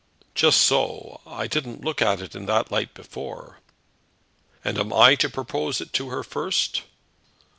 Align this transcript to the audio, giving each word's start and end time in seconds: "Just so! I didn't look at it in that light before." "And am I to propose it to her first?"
"Just 0.33 0.61
so! 0.61 1.21
I 1.27 1.45
didn't 1.45 1.85
look 1.85 2.01
at 2.01 2.21
it 2.21 2.33
in 2.33 2.47
that 2.47 2.71
light 2.71 2.95
before." 2.95 3.59
"And 4.65 4.79
am 4.79 4.91
I 4.91 5.13
to 5.13 5.29
propose 5.29 5.79
it 5.79 5.93
to 5.93 6.09
her 6.09 6.23
first?" 6.23 6.81